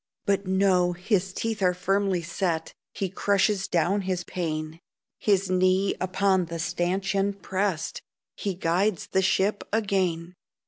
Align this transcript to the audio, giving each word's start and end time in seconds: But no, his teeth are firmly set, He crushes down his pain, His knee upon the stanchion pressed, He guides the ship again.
But 0.25 0.47
no, 0.47 0.93
his 0.93 1.31
teeth 1.31 1.61
are 1.61 1.75
firmly 1.75 2.23
set, 2.23 2.73
He 2.91 3.07
crushes 3.07 3.67
down 3.67 4.01
his 4.01 4.23
pain, 4.23 4.79
His 5.19 5.47
knee 5.51 5.93
upon 6.01 6.45
the 6.45 6.57
stanchion 6.57 7.33
pressed, 7.33 8.01
He 8.35 8.55
guides 8.55 9.09
the 9.11 9.21
ship 9.21 9.63
again. 9.71 10.33